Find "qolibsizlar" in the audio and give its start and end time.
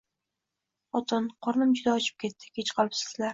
2.81-3.29